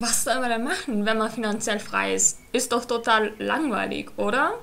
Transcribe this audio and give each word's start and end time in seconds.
Was 0.00 0.22
soll 0.22 0.38
man 0.38 0.48
denn 0.48 0.62
machen, 0.62 1.06
wenn 1.06 1.18
man 1.18 1.28
finanziell 1.28 1.80
frei 1.80 2.14
ist? 2.14 2.38
Ist 2.52 2.70
doch 2.70 2.84
total 2.84 3.32
langweilig, 3.40 4.12
oder? 4.16 4.56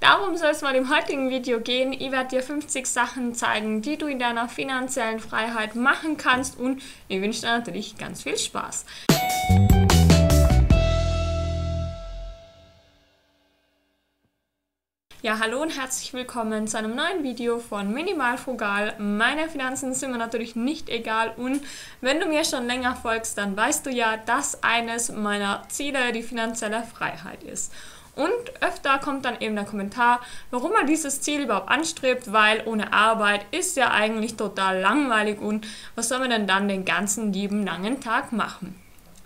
Darum 0.00 0.36
soll 0.36 0.50
es 0.50 0.60
mal 0.60 0.74
im 0.74 0.94
heutigen 0.94 1.30
Video 1.30 1.60
gehen. 1.60 1.94
Ich 1.94 2.12
werde 2.12 2.28
dir 2.28 2.42
50 2.42 2.86
Sachen 2.86 3.34
zeigen, 3.34 3.80
die 3.80 3.96
du 3.96 4.06
in 4.06 4.18
deiner 4.18 4.50
finanziellen 4.50 5.18
Freiheit 5.18 5.76
machen 5.76 6.18
kannst 6.18 6.58
und 6.58 6.82
ich 7.08 7.22
wünsche 7.22 7.40
dir 7.40 7.56
natürlich 7.56 7.96
ganz 7.96 8.24
viel 8.24 8.36
Spaß. 8.36 8.84
Ja, 15.22 15.38
hallo 15.40 15.62
und 15.62 15.70
herzlich 15.70 16.12
willkommen 16.12 16.68
zu 16.68 16.76
einem 16.76 16.94
neuen 16.94 17.22
Video 17.22 17.58
von 17.58 17.90
Minimal 17.90 18.36
Frugal. 18.36 18.94
Meine 18.98 19.48
Finanzen 19.48 19.94
sind 19.94 20.12
mir 20.12 20.18
natürlich 20.18 20.56
nicht 20.56 20.90
egal 20.90 21.32
und 21.38 21.62
wenn 22.02 22.20
du 22.20 22.26
mir 22.26 22.44
schon 22.44 22.66
länger 22.66 22.94
folgst, 22.94 23.38
dann 23.38 23.56
weißt 23.56 23.86
du 23.86 23.90
ja, 23.90 24.18
dass 24.18 24.62
eines 24.62 25.10
meiner 25.10 25.62
Ziele 25.68 26.12
die 26.12 26.22
finanzielle 26.22 26.82
Freiheit 26.82 27.42
ist. 27.44 27.72
Und 28.14 28.30
öfter 28.62 28.98
kommt 28.98 29.24
dann 29.24 29.40
eben 29.40 29.56
der 29.56 29.64
Kommentar, 29.64 30.20
warum 30.50 30.72
man 30.72 30.86
dieses 30.86 31.22
Ziel 31.22 31.40
überhaupt 31.40 31.70
anstrebt, 31.70 32.30
weil 32.30 32.62
ohne 32.66 32.92
Arbeit 32.92 33.46
ist 33.52 33.78
ja 33.78 33.92
eigentlich 33.92 34.36
total 34.36 34.80
langweilig 34.80 35.40
und 35.40 35.66
was 35.94 36.10
soll 36.10 36.18
man 36.18 36.30
denn 36.30 36.46
dann 36.46 36.68
den 36.68 36.84
ganzen 36.84 37.32
lieben 37.32 37.64
langen 37.64 38.02
Tag 38.02 38.32
machen? 38.32 38.78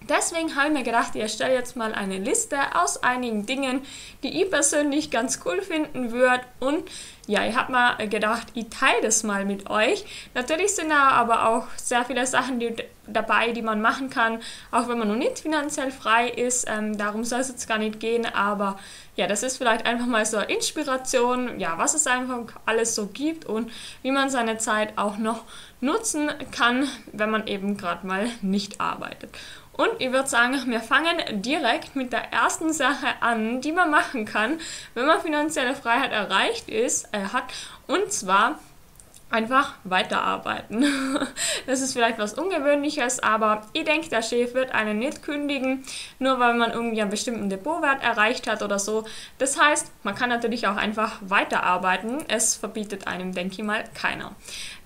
Deswegen 0.08 0.56
habe 0.56 0.68
ich 0.68 0.72
mir 0.72 0.82
gedacht, 0.82 1.14
ich 1.14 1.20
erstelle 1.20 1.54
jetzt 1.54 1.76
mal 1.76 1.94
eine 1.94 2.18
Liste 2.18 2.56
aus 2.74 3.02
einigen 3.02 3.46
Dingen, 3.46 3.82
die 4.22 4.42
ich 4.42 4.50
persönlich 4.50 5.10
ganz 5.10 5.40
cool 5.44 5.62
finden 5.62 6.10
würde. 6.10 6.42
Und 6.58 6.82
ja, 7.26 7.46
ich 7.46 7.54
habe 7.54 7.70
mir 7.70 8.08
gedacht, 8.08 8.48
ich 8.54 8.66
teile 8.70 9.02
das 9.02 9.22
mal 9.22 9.44
mit 9.44 9.70
euch. 9.70 10.04
Natürlich 10.34 10.74
sind 10.74 10.90
da 10.90 11.10
aber 11.10 11.48
auch 11.48 11.66
sehr 11.76 12.04
viele 12.04 12.26
Sachen 12.26 12.58
die, 12.58 12.74
dabei, 13.06 13.52
die 13.52 13.62
man 13.62 13.80
machen 13.80 14.10
kann, 14.10 14.40
auch 14.72 14.88
wenn 14.88 14.98
man 14.98 15.06
noch 15.06 15.16
nicht 15.16 15.38
finanziell 15.38 15.92
frei 15.92 16.28
ist. 16.28 16.66
Ähm, 16.68 16.98
darum 16.98 17.22
soll 17.22 17.40
es 17.40 17.48
jetzt 17.48 17.68
gar 17.68 17.78
nicht 17.78 18.00
gehen. 18.00 18.26
Aber 18.26 18.78
ja, 19.14 19.26
das 19.26 19.42
ist 19.42 19.58
vielleicht 19.58 19.86
einfach 19.86 20.06
mal 20.06 20.24
so 20.26 20.38
eine 20.38 20.52
Inspiration, 20.52 21.60
ja, 21.60 21.78
was 21.78 21.94
es 21.94 22.06
einfach 22.06 22.46
alles 22.66 22.94
so 22.94 23.06
gibt 23.06 23.44
und 23.44 23.70
wie 24.02 24.10
man 24.10 24.30
seine 24.30 24.58
Zeit 24.58 24.96
auch 24.96 25.18
noch 25.18 25.44
nutzen 25.80 26.30
kann, 26.50 26.88
wenn 27.12 27.30
man 27.30 27.46
eben 27.46 27.76
gerade 27.76 28.06
mal 28.06 28.28
nicht 28.42 28.80
arbeitet. 28.80 29.30
Und 29.72 29.88
ich 29.98 30.12
würde 30.12 30.28
sagen, 30.28 30.58
wir 30.66 30.80
fangen 30.80 31.42
direkt 31.42 31.96
mit 31.96 32.12
der 32.12 32.32
ersten 32.32 32.72
Sache 32.72 33.06
an, 33.20 33.62
die 33.62 33.72
man 33.72 33.90
machen 33.90 34.26
kann, 34.26 34.60
wenn 34.94 35.06
man 35.06 35.20
finanzielle 35.20 35.74
Freiheit 35.74 36.12
erreicht 36.12 36.68
ist, 36.68 37.08
äh, 37.12 37.20
hat. 37.32 37.44
Und 37.86 38.12
zwar 38.12 38.58
einfach 39.30 39.74
weiterarbeiten. 39.84 40.84
Das 41.66 41.82
ist 41.82 41.92
vielleicht 41.92 42.18
was 42.18 42.34
Ungewöhnliches, 42.34 43.20
aber 43.22 43.62
ich 43.72 43.84
denke, 43.84 44.08
der 44.08 44.22
Chef 44.22 44.54
wird 44.54 44.72
einen 44.72 44.98
nicht 44.98 45.22
kündigen, 45.22 45.84
nur 46.18 46.40
weil 46.40 46.54
man 46.54 46.72
irgendwie 46.72 47.00
einen 47.00 47.10
bestimmten 47.10 47.48
Depotwert 47.48 48.02
erreicht 48.02 48.48
hat 48.48 48.62
oder 48.62 48.78
so. 48.78 49.04
Das 49.38 49.60
heißt, 49.60 49.92
man 50.02 50.14
kann 50.14 50.30
natürlich 50.30 50.66
auch 50.66 50.76
einfach 50.76 51.18
weiterarbeiten. 51.20 52.24
Es 52.28 52.56
verbietet 52.56 53.06
einem, 53.06 53.32
denke 53.32 53.54
ich 53.54 53.62
mal, 53.62 53.84
keiner. 53.94 54.34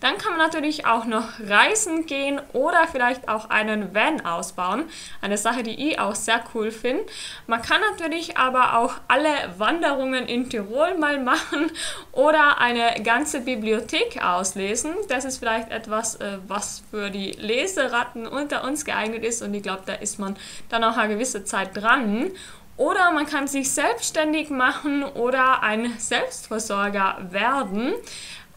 Dann 0.05 0.19
kann 0.19 0.33
man 0.33 0.41
natürlich 0.41 0.85
auch 0.85 1.07
noch 1.07 1.29
reisen 1.41 2.05
gehen 2.05 2.39
oder 2.53 2.87
vielleicht 2.87 3.27
auch 3.29 3.49
einen 3.49 3.95
Van 3.95 4.21
ausbauen. 4.21 4.85
Eine 5.23 5.39
Sache, 5.39 5.63
die 5.63 5.91
ich 5.91 5.99
auch 5.99 6.15
sehr 6.15 6.45
cool 6.53 6.71
finde. 6.71 7.05
Man 7.47 7.63
kann 7.63 7.81
natürlich 7.93 8.37
aber 8.37 8.77
auch 8.79 8.97
alle 9.09 9.31
Wanderungen 9.57 10.27
in 10.27 10.51
Tirol 10.51 10.99
mal 10.99 11.19
machen 11.25 11.71
oder 12.13 12.61
eine 12.61 13.03
ganze 13.03 13.41
Bibliothek 13.41 14.23
auslesen. 14.37 14.95
Das 15.09 15.25
ist 15.25 15.39
vielleicht 15.39 15.71
etwas, 15.71 16.17
äh, 16.17 16.39
was 16.47 16.83
für 16.91 17.11
die 17.11 17.33
Leseratten 17.33 18.27
unter 18.27 18.65
uns 18.65 18.85
geeignet 18.85 19.25
ist 19.25 19.43
und 19.43 19.55
ich 19.55 19.63
glaube, 19.63 19.83
da 19.87 19.95
ist 19.95 20.19
man 20.19 20.37
dann 20.69 20.85
auch 20.85 20.97
eine 20.97 21.15
gewisse 21.15 21.45
Zeit 21.45 21.71
dran. 21.77 22.31
Oder 22.77 23.13
man 23.13 23.27
kann 23.27 23.47
sich 23.47 23.71
selbstständig 23.71 24.51
machen 24.51 25.05
oder 25.05 25.63
ein 25.63 25.97
Selbstversorger 25.99 27.19
werden. 27.31 27.95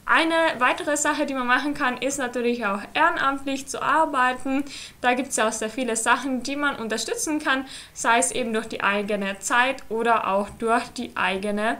Eine 0.09 0.59
weitere 0.59 0.95
Sache, 0.95 1.25
die 1.25 1.33
man 1.33 1.45
machen 1.45 1.73
kann, 1.73 1.97
ist 1.97 2.17
natürlich 2.17 2.65
auch 2.65 2.79
ehrenamtlich 2.93 3.67
zu 3.67 3.81
arbeiten. 3.81 4.63
Da 5.01 5.13
gibt 5.13 5.29
es 5.29 5.35
ja 5.35 5.49
auch 5.49 5.51
sehr 5.51 5.69
viele 5.69 5.97
Sachen, 5.97 6.43
die 6.43 6.55
man 6.55 6.77
unterstützen 6.77 7.39
kann, 7.39 7.65
sei 7.93 8.17
es 8.17 8.31
eben 8.31 8.53
durch 8.53 8.67
die 8.67 8.81
eigene 8.81 9.37
Zeit 9.39 9.83
oder 9.89 10.29
auch 10.29 10.49
durch 10.59 10.87
die 10.95 11.11
eigene, 11.17 11.79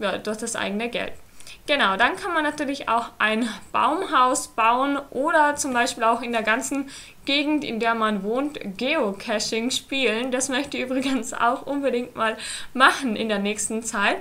ja, 0.00 0.18
durch 0.18 0.38
das 0.38 0.56
eigene 0.56 0.88
Geld. 0.88 1.12
Genau, 1.68 1.98
dann 1.98 2.16
kann 2.16 2.32
man 2.32 2.44
natürlich 2.44 2.88
auch 2.88 3.10
ein 3.18 3.46
Baumhaus 3.72 4.48
bauen 4.48 4.98
oder 5.10 5.54
zum 5.56 5.74
Beispiel 5.74 6.02
auch 6.02 6.22
in 6.22 6.32
der 6.32 6.42
ganzen 6.42 6.88
Gegend, 7.26 7.62
in 7.62 7.78
der 7.78 7.94
man 7.94 8.22
wohnt, 8.22 8.58
Geocaching 8.78 9.70
spielen. 9.70 10.30
Das 10.30 10.48
möchte 10.48 10.78
ich 10.78 10.84
übrigens 10.86 11.34
auch 11.34 11.66
unbedingt 11.66 12.16
mal 12.16 12.38
machen 12.72 13.16
in 13.16 13.28
der 13.28 13.38
nächsten 13.38 13.82
Zeit. 13.82 14.16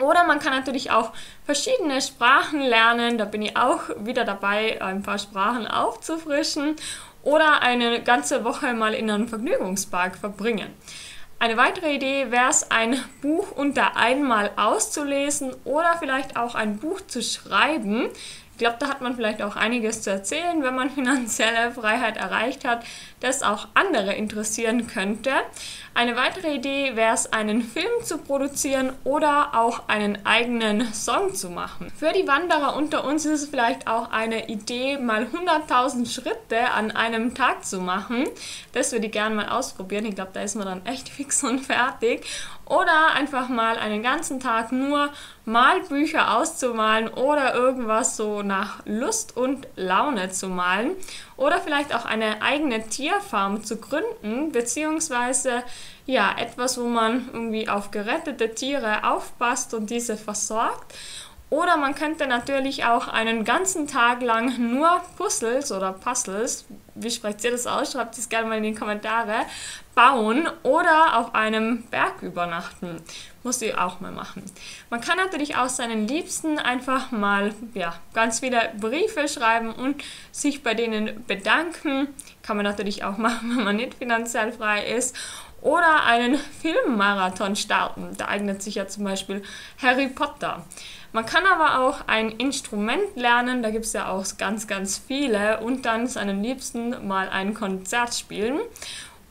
Oder 0.00 0.24
man 0.24 0.38
kann 0.38 0.54
natürlich 0.54 0.90
auch 0.90 1.12
verschiedene 1.44 2.00
Sprachen 2.00 2.62
lernen. 2.62 3.18
Da 3.18 3.26
bin 3.26 3.42
ich 3.42 3.54
auch 3.54 3.82
wieder 3.98 4.24
dabei, 4.24 4.80
ein 4.80 5.02
paar 5.02 5.18
Sprachen 5.18 5.66
aufzufrischen. 5.66 6.76
Oder 7.22 7.60
eine 7.60 8.02
ganze 8.02 8.44
Woche 8.44 8.72
mal 8.72 8.94
in 8.94 9.10
einem 9.10 9.28
Vergnügungspark 9.28 10.16
verbringen. 10.16 10.70
Eine 11.42 11.56
weitere 11.56 11.96
Idee 11.96 12.30
wäre 12.30 12.50
es, 12.50 12.70
ein 12.70 13.02
Buch 13.20 13.50
unter 13.50 13.96
einmal 13.96 14.52
auszulesen 14.54 15.52
oder 15.64 15.96
vielleicht 15.98 16.36
auch 16.36 16.54
ein 16.54 16.76
Buch 16.76 17.00
zu 17.00 17.20
schreiben. 17.20 18.10
Ich 18.62 18.64
glaube, 18.64 18.78
da 18.78 18.90
hat 18.90 19.00
man 19.00 19.16
vielleicht 19.16 19.42
auch 19.42 19.56
einiges 19.56 20.02
zu 20.02 20.10
erzählen, 20.10 20.62
wenn 20.62 20.76
man 20.76 20.88
finanzielle 20.94 21.72
Freiheit 21.72 22.16
erreicht 22.16 22.64
hat, 22.64 22.84
das 23.18 23.42
auch 23.42 23.66
andere 23.74 24.14
interessieren 24.14 24.86
könnte. 24.86 25.32
Eine 25.94 26.14
weitere 26.14 26.54
Idee 26.54 26.94
wäre 26.94 27.12
es, 27.12 27.32
einen 27.32 27.62
Film 27.62 27.90
zu 28.04 28.18
produzieren 28.18 28.92
oder 29.02 29.54
auch 29.54 29.88
einen 29.88 30.24
eigenen 30.24 30.94
Song 30.94 31.34
zu 31.34 31.50
machen. 31.50 31.92
Für 31.96 32.12
die 32.12 32.26
Wanderer 32.26 32.76
unter 32.76 33.04
uns 33.04 33.26
ist 33.26 33.42
es 33.42 33.48
vielleicht 33.48 33.88
auch 33.88 34.12
eine 34.12 34.48
Idee, 34.48 34.96
mal 34.96 35.26
100.000 35.26 36.08
Schritte 36.08 36.70
an 36.70 36.92
einem 36.92 37.34
Tag 37.34 37.64
zu 37.64 37.80
machen. 37.80 38.28
Das 38.74 38.92
würde 38.92 39.06
ich 39.06 39.12
gerne 39.12 39.34
mal 39.34 39.48
ausprobieren. 39.48 40.06
Ich 40.06 40.14
glaube, 40.14 40.30
da 40.32 40.40
ist 40.40 40.54
man 40.54 40.66
dann 40.66 40.86
echt 40.86 41.08
fix 41.10 41.42
und 41.42 41.58
fertig. 41.58 42.24
Oder 42.64 43.12
einfach 43.14 43.50
mal 43.50 43.76
einen 43.76 44.02
ganzen 44.02 44.40
Tag 44.40 44.72
nur 44.72 45.10
Malbücher 45.44 46.38
auszumalen 46.38 47.08
oder 47.08 47.54
irgendwas 47.54 48.16
so 48.16 48.42
nach 48.52 48.82
Lust 48.84 49.34
und 49.34 49.66
Laune 49.76 50.30
zu 50.30 50.48
malen. 50.48 50.90
Oder 51.38 51.58
vielleicht 51.58 51.94
auch 51.94 52.04
eine 52.04 52.42
eigene 52.42 52.86
Tierfarm 52.86 53.64
zu 53.64 53.78
gründen, 53.78 54.52
beziehungsweise 54.52 55.62
ja, 56.04 56.36
etwas, 56.36 56.78
wo 56.78 56.84
man 56.84 57.30
irgendwie 57.32 57.68
auf 57.70 57.90
gerettete 57.90 58.54
Tiere 58.54 59.04
aufpasst 59.10 59.72
und 59.72 59.88
diese 59.88 60.18
versorgt. 60.18 60.92
Oder 61.52 61.76
man 61.76 61.94
könnte 61.94 62.26
natürlich 62.26 62.86
auch 62.86 63.08
einen 63.08 63.44
ganzen 63.44 63.86
Tag 63.86 64.22
lang 64.22 64.56
nur 64.72 65.02
Puzzles 65.18 65.70
oder 65.70 65.92
Puzzles, 65.92 66.64
wie 66.94 67.10
sprecht 67.10 67.44
ihr 67.44 67.50
das 67.50 67.66
aus? 67.66 67.92
Schreibt 67.92 68.16
es 68.16 68.30
gerne 68.30 68.48
mal 68.48 68.56
in 68.56 68.62
die 68.62 68.74
Kommentare, 68.74 69.34
bauen 69.94 70.48
oder 70.62 71.18
auf 71.18 71.34
einem 71.34 71.82
Berg 71.90 72.22
übernachten. 72.22 73.02
Muss 73.42 73.60
ich 73.60 73.76
auch 73.76 74.00
mal 74.00 74.12
machen. 74.12 74.42
Man 74.88 75.02
kann 75.02 75.18
natürlich 75.18 75.54
auch 75.56 75.68
seinen 75.68 76.08
Liebsten 76.08 76.58
einfach 76.58 77.10
mal 77.10 77.54
ja, 77.74 77.96
ganz 78.14 78.40
viele 78.40 78.72
Briefe 78.80 79.28
schreiben 79.28 79.74
und 79.74 80.02
sich 80.30 80.62
bei 80.62 80.72
denen 80.72 81.22
bedanken. 81.26 82.08
Kann 82.42 82.56
man 82.56 82.64
natürlich 82.64 83.04
auch 83.04 83.18
machen, 83.18 83.50
wenn 83.58 83.64
man 83.64 83.76
nicht 83.76 83.92
finanziell 83.92 84.52
frei 84.52 84.86
ist 84.86 85.14
oder 85.60 86.04
einen 86.04 86.36
Filmmarathon 86.36 87.56
starten. 87.56 88.08
Da 88.16 88.28
eignet 88.28 88.62
sich 88.62 88.76
ja 88.76 88.88
zum 88.88 89.04
Beispiel 89.04 89.42
Harry 89.82 90.08
Potter. 90.08 90.64
Man 91.12 91.26
kann 91.26 91.44
aber 91.46 91.80
auch 91.80 92.06
ein 92.06 92.30
Instrument 92.30 93.16
lernen, 93.16 93.62
da 93.62 93.70
gibt 93.70 93.84
es 93.84 93.92
ja 93.92 94.10
auch 94.10 94.24
ganz, 94.38 94.66
ganz 94.66 94.98
viele 94.98 95.60
und 95.60 95.84
dann 95.84 96.06
seinen 96.06 96.42
Liebsten 96.42 97.06
mal 97.06 97.28
ein 97.28 97.52
Konzert 97.52 98.14
spielen. 98.14 98.60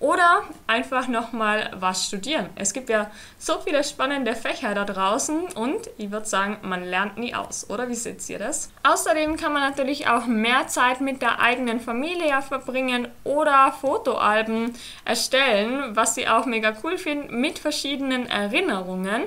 Oder 0.01 0.41
einfach 0.65 1.07
nochmal 1.07 1.69
was 1.75 2.07
studieren. 2.07 2.49
Es 2.55 2.73
gibt 2.73 2.89
ja 2.89 3.11
so 3.37 3.59
viele 3.59 3.83
spannende 3.83 4.33
Fächer 4.33 4.73
da 4.73 4.83
draußen 4.83 5.41
und 5.53 5.91
ich 5.99 6.09
würde 6.09 6.25
sagen, 6.25 6.57
man 6.63 6.83
lernt 6.83 7.19
nie 7.19 7.35
aus, 7.35 7.69
oder? 7.69 7.87
Wie 7.87 7.93
seht 7.93 8.27
ihr 8.27 8.39
das? 8.39 8.71
Außerdem 8.81 9.37
kann 9.37 9.53
man 9.53 9.61
natürlich 9.61 10.07
auch 10.07 10.25
mehr 10.25 10.65
Zeit 10.65 11.01
mit 11.01 11.21
der 11.21 11.39
eigenen 11.39 11.79
Familie 11.79 12.41
verbringen 12.41 13.09
oder 13.23 13.75
Fotoalben 13.79 14.73
erstellen, 15.05 15.95
was 15.95 16.15
sie 16.15 16.27
auch 16.27 16.47
mega 16.47 16.73
cool 16.83 16.97
finden, 16.97 17.39
mit 17.39 17.59
verschiedenen 17.59 18.27
Erinnerungen. 18.27 19.25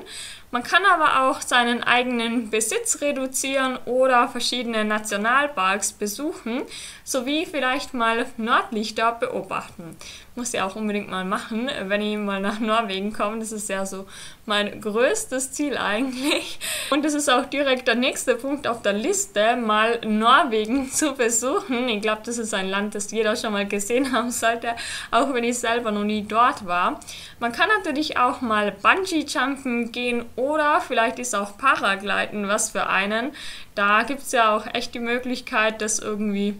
Man 0.51 0.63
kann 0.63 0.83
aber 0.85 1.27
auch 1.27 1.41
seinen 1.41 1.83
eigenen 1.83 2.49
Besitz 2.49 3.01
reduzieren 3.01 3.77
oder 3.85 4.27
verschiedene 4.27 4.85
Nationalparks 4.85 5.93
besuchen, 5.93 6.61
sowie 7.03 7.45
vielleicht 7.45 7.93
mal 7.93 8.25
Nordlichter 8.37 9.11
beobachten. 9.11 9.97
Muss 10.35 10.53
ich 10.53 10.61
auch 10.61 10.75
unbedingt 10.75 11.09
mal 11.09 11.23
machen, 11.23 11.69
wenn 11.85 12.01
ich 12.01 12.17
mal 12.17 12.41
nach 12.41 12.59
Norwegen 12.59 13.13
komme. 13.13 13.39
Das 13.39 13.53
ist 13.53 13.69
ja 13.69 13.85
so 13.85 14.05
mein 14.45 14.81
größtes 14.81 15.53
Ziel 15.53 15.77
eigentlich. 15.77 16.59
Und 16.89 17.05
das 17.05 17.13
ist 17.13 17.29
auch 17.29 17.45
direkt 17.45 17.87
der 17.87 17.95
nächste 17.95 18.35
Punkt 18.35 18.67
auf 18.67 18.81
der 18.81 18.93
Liste, 18.93 19.55
mal 19.55 19.99
Norwegen 20.05 20.91
zu 20.91 21.13
besuchen. 21.13 21.87
Ich 21.87 22.01
glaube, 22.01 22.21
das 22.25 22.37
ist 22.37 22.53
ein 22.53 22.67
Land, 22.67 22.95
das 22.95 23.11
jeder 23.11 23.35
schon 23.35 23.53
mal 23.53 23.65
gesehen 23.65 24.11
haben 24.11 24.31
sollte, 24.31 24.75
auch 25.11 25.33
wenn 25.33 25.43
ich 25.43 25.57
selber 25.57 25.91
noch 25.91 26.03
nie 26.03 26.23
dort 26.23 26.65
war. 26.65 26.99
Man 27.39 27.51
kann 27.51 27.69
natürlich 27.77 28.17
auch 28.17 28.41
mal 28.41 28.71
Bungee-Jumpen 28.71 29.91
gehen 29.91 30.25
oder 30.35 30.81
vielleicht 30.81 31.19
ist 31.19 31.35
auch 31.35 31.57
Paragliden 31.57 32.47
was 32.47 32.71
für 32.71 32.87
einen. 32.87 33.31
Da 33.73 34.03
gibt 34.03 34.21
es 34.21 34.31
ja 34.31 34.55
auch 34.55 34.65
echt 34.73 34.93
die 34.93 34.99
Möglichkeit, 34.99 35.81
das 35.81 35.99
irgendwie 35.99 36.57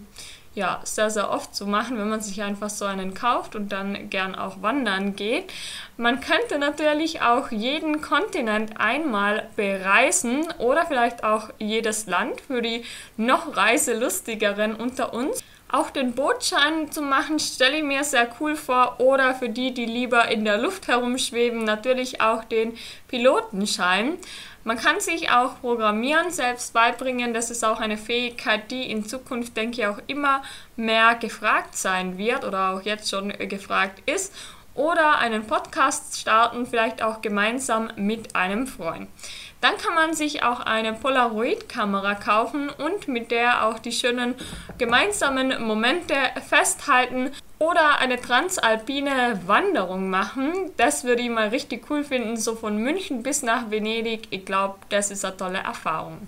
ja, 0.56 0.80
sehr, 0.86 1.10
sehr 1.10 1.30
oft 1.30 1.54
zu 1.54 1.68
machen, 1.68 1.98
wenn 1.98 2.10
man 2.10 2.22
sich 2.22 2.42
einfach 2.42 2.70
so 2.70 2.86
einen 2.86 3.14
kauft 3.14 3.56
und 3.56 3.74
dann 3.74 4.10
gern 4.10 4.36
auch 4.36 4.62
wandern 4.62 5.16
geht. 5.16 5.52
Man 5.98 6.22
könnte 6.22 6.58
natürlich 6.58 7.22
auch 7.22 7.52
jeden 7.52 8.02
Kontinent 8.02 8.80
einmal 8.80 9.50
bereisen 9.58 10.48
oder 10.58 10.86
vielleicht 10.86 11.26
auch 11.26 11.50
jedes 11.60 12.08
Land 12.08 12.40
für 12.40 12.62
die 12.62 12.86
noch 13.18 13.58
reiselustigeren 13.58 14.76
unter 14.76 15.14
uns. 15.14 15.44
Auch 15.76 15.90
den 15.90 16.14
Bootschein 16.14 16.90
zu 16.90 17.02
machen, 17.02 17.38
stelle 17.38 17.80
ich 17.80 17.84
mir 17.84 18.06
sehr 18.06 18.30
cool 18.40 18.56
vor. 18.56 19.02
Oder 19.02 19.36
für 19.36 19.50
die, 19.50 19.74
die 19.74 19.86
lieber 19.86 20.30
in 20.30 20.46
der 20.46 20.58
Luft 20.58 20.88
herumschweben, 20.88 21.66
natürlich 21.66 22.22
auch 22.22 22.46
den 22.46 22.78
Pilotenschein. 23.10 24.14
Man 24.64 24.78
kann 24.78 25.02
sich 25.02 25.32
auch 25.32 25.60
Programmieren 25.60 26.32
selbst 26.32 26.72
beibringen. 26.72 27.34
Das 27.34 27.52
ist 27.52 27.66
auch 27.66 27.82
eine 27.82 27.98
Fähigkeit, 27.98 28.72
die 28.72 28.90
in 28.90 29.04
Zukunft, 29.04 29.58
denke 29.58 29.82
ich, 29.82 29.88
auch 29.88 30.00
immer 30.08 30.44
mehr 30.78 31.16
gefragt 31.16 31.76
sein 31.76 32.18
wird 32.18 32.46
oder 32.46 32.70
auch 32.72 32.82
jetzt 32.84 33.10
schon 33.10 33.34
gefragt 33.38 34.02
ist. 34.10 34.34
Oder 34.76 35.18
einen 35.18 35.46
Podcast 35.46 36.18
starten, 36.18 36.66
vielleicht 36.66 37.02
auch 37.02 37.22
gemeinsam 37.22 37.92
mit 37.98 38.34
einem 38.34 38.66
Freund. 38.66 39.10
Dann 39.66 39.80
kann 39.80 39.96
man 39.96 40.14
sich 40.14 40.44
auch 40.44 40.60
eine 40.60 40.94
Polaroid-Kamera 40.94 42.14
kaufen 42.14 42.70
und 42.70 43.08
mit 43.08 43.32
der 43.32 43.66
auch 43.66 43.80
die 43.80 43.92
schönen 43.92 44.36
gemeinsamen 44.78 45.60
Momente 45.64 46.14
festhalten 46.48 47.32
oder 47.58 47.98
eine 47.98 48.22
transalpine 48.22 49.42
Wanderung 49.48 50.12
machen. 50.12 50.54
Das 50.78 51.04
würde 51.04 51.24
ich 51.24 51.32
mal 51.32 51.48
richtig 51.48 51.90
cool 51.90 52.04
finden, 52.04 52.38
so 52.38 52.56
von 52.56 52.78
München 52.78 53.24
bis 53.24 53.42
nach 53.42 53.72
Venedig. 53.72 54.28
Ich 54.30 54.46
glaube, 54.46 54.76
das 54.90 55.10
ist 55.10 55.26
eine 55.26 55.36
tolle 55.36 55.58
Erfahrung. 55.58 56.28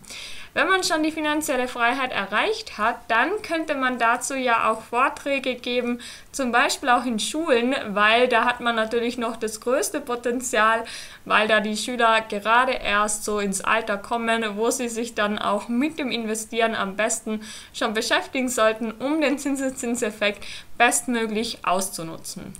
Wenn 0.57 0.69
man 0.69 0.83
schon 0.83 1.03
die 1.03 1.11
finanzielle 1.11 1.67
Freiheit 1.67 2.11
erreicht 2.11 2.79
hat, 2.79 2.95
dann 3.09 3.29
könnte 3.43 3.75
man 3.75 3.99
dazu 3.99 4.33
ja 4.33 4.71
auch 4.71 4.81
Vorträge 4.81 5.53
geben, 5.53 5.99
zum 6.31 6.51
Beispiel 6.51 6.89
auch 6.89 7.05
in 7.05 7.19
Schulen, 7.19 7.75
weil 7.89 8.27
da 8.27 8.43
hat 8.43 8.59
man 8.59 8.75
natürlich 8.75 9.19
noch 9.19 9.37
das 9.37 9.61
größte 9.61 10.01
Potenzial, 10.01 10.83
weil 11.25 11.47
da 11.47 11.59
die 11.59 11.77
Schüler 11.77 12.21
gerade 12.21 12.71
erst 12.71 13.23
so 13.23 13.37
ins 13.37 13.61
Alter 13.61 13.97
kommen, 13.97 14.57
wo 14.57 14.71
sie 14.71 14.89
sich 14.89 15.13
dann 15.13 15.37
auch 15.37 15.67
mit 15.67 15.99
dem 15.99 16.09
Investieren 16.09 16.73
am 16.73 16.95
besten 16.95 17.41
schon 17.71 17.93
beschäftigen 17.93 18.49
sollten, 18.49 18.93
um 18.93 19.21
den 19.21 19.37
Zinseszinseffekt 19.37 20.43
bestmöglich 20.79 21.59
auszunutzen. 21.67 22.55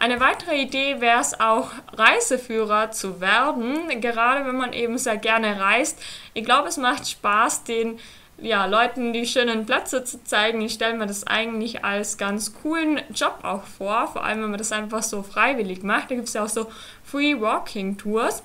Eine 0.00 0.20
weitere 0.20 0.62
Idee 0.62 1.00
wäre 1.00 1.20
es 1.20 1.40
auch, 1.40 1.72
Reiseführer 1.92 2.92
zu 2.92 3.20
werden, 3.20 4.00
gerade 4.00 4.46
wenn 4.46 4.56
man 4.56 4.72
eben 4.72 4.96
sehr 4.96 5.16
gerne 5.16 5.60
reist. 5.60 6.00
Ich 6.34 6.44
glaube, 6.44 6.68
es 6.68 6.76
macht 6.76 7.08
Spaß, 7.08 7.64
den 7.64 7.98
ja, 8.40 8.66
Leuten 8.66 9.12
die 9.12 9.26
schönen 9.26 9.66
Plätze 9.66 10.04
zu 10.04 10.22
zeigen. 10.22 10.60
Ich 10.60 10.74
stelle 10.74 10.96
mir 10.96 11.06
das 11.06 11.26
eigentlich 11.26 11.84
als 11.84 12.16
ganz 12.16 12.54
coolen 12.62 13.00
Job 13.12 13.40
auch 13.42 13.64
vor, 13.64 14.06
vor 14.06 14.24
allem 14.24 14.42
wenn 14.42 14.50
man 14.50 14.58
das 14.58 14.70
einfach 14.70 15.02
so 15.02 15.24
freiwillig 15.24 15.82
macht. 15.82 16.12
Da 16.12 16.14
gibt 16.14 16.28
es 16.28 16.34
ja 16.34 16.44
auch 16.44 16.48
so 16.48 16.70
Free 17.02 17.40
Walking 17.40 17.98
Tours. 17.98 18.44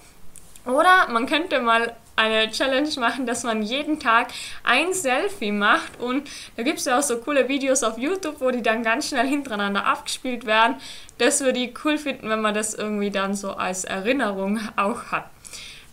Oder 0.66 1.08
man 1.10 1.28
könnte 1.28 1.60
mal 1.60 1.96
eine 2.16 2.50
Challenge 2.52 2.90
machen, 3.00 3.26
dass 3.26 3.44
man 3.44 3.64
jeden 3.64 4.00
Tag 4.00 4.28
ein 4.64 4.94
Selfie 4.94 5.52
macht 5.52 6.00
und 6.00 6.30
da 6.56 6.64
gibt 6.64 6.80
es 6.80 6.86
ja 6.86 7.00
auch 7.00 7.04
so 7.04 7.18
coole 7.18 7.48
Videos 7.50 7.84
auf 7.84 7.98
YouTube, 7.98 8.40
wo 8.40 8.52
die 8.52 8.62
dann 8.62 8.84
ganz 8.84 9.10
schnell 9.10 9.28
hintereinander 9.28 9.86
abgespielt 9.86 10.46
werden. 10.46 10.76
Das 11.18 11.42
würde 11.42 11.60
ich 11.60 11.86
cool 11.86 11.98
finden, 11.98 12.30
wenn 12.30 12.42
man 12.42 12.54
das 12.54 12.74
irgendwie 12.74 13.12
dann 13.12 13.36
so 13.36 13.52
als 13.52 13.84
Erinnerung 13.84 14.60
auch 14.76 15.12
hat. 15.12 15.26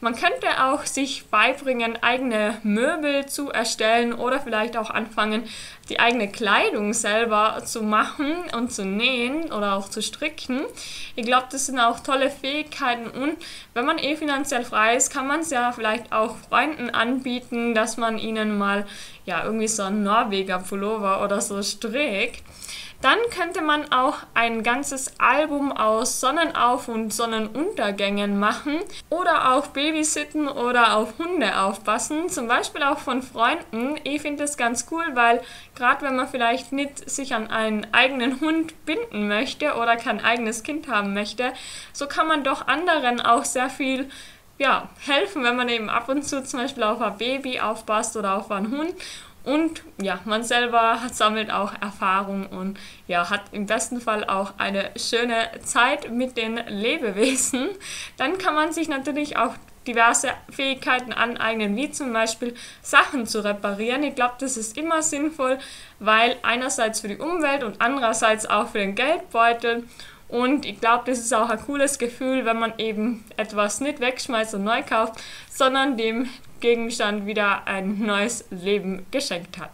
Man 0.02 0.14
könnte 0.14 0.64
auch 0.64 0.86
sich 0.86 1.26
beibringen, 1.26 2.02
eigene 2.02 2.58
Möbel 2.62 3.26
zu 3.26 3.50
erstellen 3.50 4.14
oder 4.14 4.40
vielleicht 4.40 4.78
auch 4.78 4.88
anfangen, 4.88 5.44
die 5.90 6.00
eigene 6.00 6.30
Kleidung 6.30 6.94
selber 6.94 7.62
zu 7.66 7.82
machen 7.82 8.34
und 8.56 8.72
zu 8.72 8.86
nähen 8.86 9.52
oder 9.52 9.74
auch 9.74 9.90
zu 9.90 10.00
stricken. 10.00 10.62
Ich 11.16 11.26
glaube, 11.26 11.48
das 11.52 11.66
sind 11.66 11.78
auch 11.78 12.00
tolle 12.00 12.30
Fähigkeiten 12.30 13.10
und 13.10 13.36
wenn 13.74 13.84
man 13.84 13.98
eh 13.98 14.16
finanziell 14.16 14.64
frei 14.64 14.96
ist, 14.96 15.12
kann 15.12 15.26
man 15.26 15.40
es 15.40 15.50
ja 15.50 15.70
vielleicht 15.72 16.12
auch 16.12 16.36
Freunden 16.48 16.88
anbieten, 16.88 17.74
dass 17.74 17.98
man 17.98 18.18
ihnen 18.18 18.56
mal 18.56 18.86
ja 19.26 19.44
irgendwie 19.44 19.68
so 19.68 19.82
einen 19.82 20.02
Norweger 20.02 20.60
Pullover 20.60 21.22
oder 21.22 21.42
so 21.42 21.62
strickt. 21.62 22.42
Dann 23.02 23.18
könnte 23.34 23.62
man 23.62 23.90
auch 23.92 24.18
ein 24.34 24.62
ganzes 24.62 25.18
Album 25.18 25.72
aus 25.72 26.20
Sonnenauf- 26.20 26.88
und 26.88 27.14
Sonnenuntergängen 27.14 28.38
machen 28.38 28.78
oder 29.08 29.54
auch 29.54 29.68
Babysitten 29.68 30.48
oder 30.48 30.96
auf 30.96 31.18
Hunde 31.18 31.58
aufpassen, 31.60 32.28
zum 32.28 32.46
Beispiel 32.46 32.82
auch 32.82 32.98
von 32.98 33.22
Freunden. 33.22 33.98
Ich 34.04 34.20
finde 34.20 34.42
das 34.42 34.58
ganz 34.58 34.86
cool, 34.90 35.04
weil 35.14 35.40
gerade 35.74 36.04
wenn 36.04 36.16
man 36.16 36.28
vielleicht 36.28 36.72
nicht 36.72 37.08
sich 37.08 37.34
an 37.34 37.48
einen 37.48 37.86
eigenen 37.92 38.38
Hund 38.40 38.84
binden 38.84 39.28
möchte 39.28 39.76
oder 39.76 39.96
kein 39.96 40.22
eigenes 40.22 40.62
Kind 40.62 40.88
haben 40.88 41.14
möchte, 41.14 41.54
so 41.94 42.06
kann 42.06 42.28
man 42.28 42.44
doch 42.44 42.66
anderen 42.68 43.22
auch 43.22 43.46
sehr 43.46 43.70
viel 43.70 44.10
ja, 44.58 44.90
helfen, 45.06 45.42
wenn 45.42 45.56
man 45.56 45.70
eben 45.70 45.88
ab 45.88 46.10
und 46.10 46.22
zu 46.22 46.44
zum 46.44 46.60
Beispiel 46.60 46.82
auf 46.82 47.00
ein 47.00 47.16
Baby 47.16 47.60
aufpasst 47.60 48.14
oder 48.18 48.36
auf 48.36 48.50
einen 48.50 48.70
Hund. 48.70 48.94
Und 49.44 49.82
ja, 50.00 50.20
man 50.24 50.42
selber 50.42 50.98
sammelt 51.12 51.50
auch 51.50 51.72
Erfahrung 51.80 52.46
und 52.46 52.78
ja, 53.06 53.30
hat 53.30 53.42
im 53.52 53.66
besten 53.66 54.00
Fall 54.00 54.24
auch 54.24 54.54
eine 54.58 54.90
schöne 54.96 55.48
Zeit 55.64 56.10
mit 56.10 56.36
den 56.36 56.60
Lebewesen. 56.68 57.68
Dann 58.18 58.36
kann 58.38 58.54
man 58.54 58.72
sich 58.72 58.88
natürlich 58.88 59.36
auch 59.36 59.54
diverse 59.86 60.28
Fähigkeiten 60.50 61.12
aneignen, 61.12 61.74
wie 61.74 61.90
zum 61.90 62.12
Beispiel 62.12 62.54
Sachen 62.82 63.26
zu 63.26 63.42
reparieren. 63.42 64.02
Ich 64.02 64.14
glaube, 64.14 64.34
das 64.38 64.56
ist 64.56 64.76
immer 64.76 65.02
sinnvoll, 65.02 65.58
weil 65.98 66.36
einerseits 66.42 67.00
für 67.00 67.08
die 67.08 67.16
Umwelt 67.16 67.64
und 67.64 67.80
andererseits 67.80 68.44
auch 68.46 68.68
für 68.68 68.78
den 68.78 68.94
Geldbeutel. 68.94 69.84
Und 70.28 70.64
ich 70.64 70.80
glaube, 70.80 71.04
das 71.06 71.18
ist 71.18 71.34
auch 71.34 71.48
ein 71.48 71.60
cooles 71.60 71.98
Gefühl, 71.98 72.44
wenn 72.44 72.58
man 72.58 72.74
eben 72.78 73.24
etwas 73.36 73.80
nicht 73.80 74.00
wegschmeißt 74.00 74.54
und 74.54 74.64
neu 74.64 74.82
kauft, 74.82 75.14
sondern 75.50 75.96
dem 75.96 76.28
Gegenstand 76.60 77.26
wieder 77.26 77.66
ein 77.66 78.04
neues 78.04 78.44
Leben 78.50 79.06
geschenkt 79.10 79.58
hat. 79.58 79.70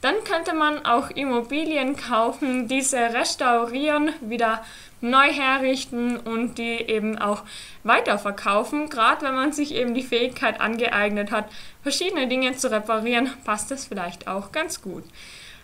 Dann 0.00 0.16
könnte 0.24 0.54
man 0.54 0.84
auch 0.84 1.08
Immobilien 1.10 1.96
kaufen, 1.96 2.68
diese 2.68 2.98
restaurieren, 2.98 4.10
wieder 4.20 4.62
neu 5.00 5.32
herrichten 5.32 6.18
und 6.18 6.58
die 6.58 6.76
eben 6.76 7.18
auch 7.18 7.42
weiterverkaufen. 7.84 8.90
Gerade 8.90 9.24
wenn 9.24 9.34
man 9.34 9.52
sich 9.52 9.74
eben 9.74 9.94
die 9.94 10.02
Fähigkeit 10.02 10.60
angeeignet 10.60 11.30
hat, 11.30 11.46
verschiedene 11.82 12.28
Dinge 12.28 12.54
zu 12.54 12.70
reparieren, 12.70 13.30
passt 13.44 13.70
das 13.70 13.86
vielleicht 13.86 14.28
auch 14.28 14.52
ganz 14.52 14.82
gut. 14.82 15.04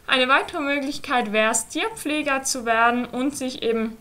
Eine 0.06 0.28
weitere 0.28 0.60
Möglichkeit 0.60 1.32
wäre 1.32 1.52
es, 1.52 1.68
Tierpfleger 1.68 2.42
zu 2.42 2.64
werden 2.64 3.04
und 3.04 3.36
sich 3.36 3.62
eben 3.62 3.96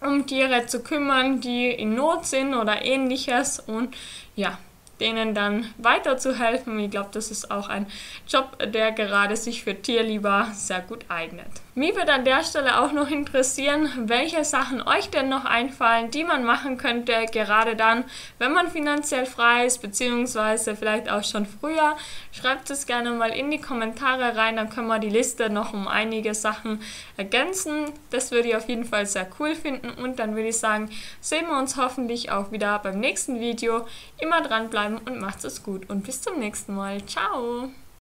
um 0.00 0.26
Tiere 0.26 0.66
zu 0.66 0.82
kümmern, 0.82 1.40
die 1.40 1.70
in 1.70 1.94
Not 1.94 2.26
sind 2.26 2.54
oder 2.54 2.84
ähnliches. 2.84 3.58
Und 3.60 3.96
ja, 4.36 4.58
denen 5.00 5.34
dann 5.34 5.72
weiterzuhelfen. 5.78 6.78
Ich 6.78 6.90
glaube, 6.90 7.10
das 7.12 7.30
ist 7.30 7.50
auch 7.50 7.68
ein 7.68 7.86
Job, 8.26 8.58
der 8.72 8.92
gerade 8.92 9.36
sich 9.36 9.64
für 9.64 9.74
Tierlieber 9.74 10.48
sehr 10.54 10.80
gut 10.80 11.04
eignet. 11.08 11.48
Mich 11.78 11.94
würde 11.94 12.12
an 12.12 12.24
der 12.24 12.42
Stelle 12.42 12.80
auch 12.80 12.90
noch 12.90 13.08
interessieren, 13.08 13.88
welche 14.08 14.42
Sachen 14.44 14.82
euch 14.82 15.10
denn 15.10 15.28
noch 15.28 15.44
einfallen, 15.44 16.10
die 16.10 16.24
man 16.24 16.42
machen 16.42 16.76
könnte, 16.76 17.26
gerade 17.30 17.76
dann, 17.76 18.02
wenn 18.40 18.52
man 18.52 18.68
finanziell 18.68 19.26
frei 19.26 19.64
ist, 19.64 19.80
beziehungsweise 19.80 20.74
vielleicht 20.74 21.08
auch 21.08 21.22
schon 21.22 21.46
früher. 21.46 21.96
Schreibt 22.32 22.68
es 22.70 22.86
gerne 22.86 23.12
mal 23.12 23.30
in 23.30 23.52
die 23.52 23.60
Kommentare 23.60 24.36
rein, 24.36 24.56
dann 24.56 24.70
können 24.70 24.88
wir 24.88 24.98
die 24.98 25.08
Liste 25.08 25.50
noch 25.50 25.72
um 25.72 25.86
einige 25.86 26.34
Sachen 26.34 26.82
ergänzen. 27.16 27.92
Das 28.10 28.32
würde 28.32 28.48
ich 28.48 28.56
auf 28.56 28.68
jeden 28.68 28.84
Fall 28.84 29.06
sehr 29.06 29.28
cool 29.38 29.54
finden 29.54 29.90
und 30.02 30.18
dann 30.18 30.34
würde 30.34 30.48
ich 30.48 30.58
sagen, 30.58 30.90
sehen 31.20 31.46
wir 31.46 31.58
uns 31.58 31.76
hoffentlich 31.76 32.32
auch 32.32 32.50
wieder 32.50 32.80
beim 32.80 32.98
nächsten 32.98 33.38
Video. 33.38 33.86
Immer 34.18 34.40
dranbleiben 34.40 34.98
und 34.98 35.20
macht 35.20 35.44
es 35.44 35.62
gut 35.62 35.88
und 35.88 36.02
bis 36.02 36.22
zum 36.22 36.40
nächsten 36.40 36.74
Mal. 36.74 37.06
Ciao! 37.06 37.70